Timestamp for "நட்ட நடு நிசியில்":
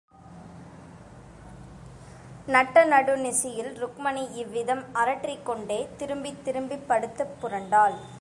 2.45-3.73